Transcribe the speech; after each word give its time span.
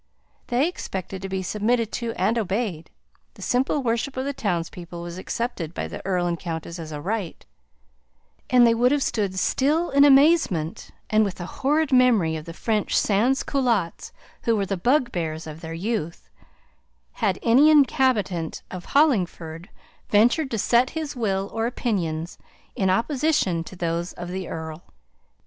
They 0.47 0.67
expected 0.67 1.21
to 1.21 1.29
be 1.29 1.43
submitted 1.43 1.91
to, 1.91 2.11
and 2.13 2.35
obeyed; 2.39 2.89
the 3.35 3.43
simple 3.43 3.83
worship 3.83 4.17
of 4.17 4.25
the 4.25 4.33
townspeople 4.33 4.99
was 4.99 5.19
accepted 5.19 5.75
by 5.75 5.87
the 5.87 6.03
earl 6.07 6.25
and 6.25 6.39
countess 6.39 6.79
as 6.79 6.91
a 6.91 6.99
right; 6.99 7.45
and 8.49 8.65
they 8.65 8.73
would 8.73 8.91
have 8.91 9.03
stood 9.03 9.37
still 9.37 9.91
in 9.91 10.03
amazement, 10.03 10.89
and 11.11 11.23
with 11.23 11.39
a 11.39 11.45
horrid 11.61 11.91
memory 11.93 12.35
of 12.35 12.45
the 12.45 12.51
French 12.53 12.97
sansculottes 12.97 14.11
who 14.41 14.55
were 14.55 14.65
the 14.65 14.75
bugbears 14.75 15.45
of 15.45 15.61
their 15.61 15.71
youth, 15.75 16.31
had 17.11 17.37
any 17.43 17.69
inhabitant 17.69 18.63
of 18.71 18.85
Hollingford 18.85 19.69
ventured 20.09 20.49
to 20.49 20.57
set 20.57 20.89
his 20.97 21.15
will 21.15 21.47
or 21.53 21.67
opinions 21.67 22.39
in 22.75 22.89
opposition 22.89 23.63
to 23.65 23.75
those 23.75 24.13
of 24.13 24.29
the 24.29 24.47
earl. 24.49 24.83